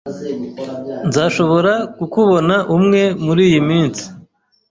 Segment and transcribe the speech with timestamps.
[1.07, 4.03] Nzashobora kukubona umwe muriyi minsi.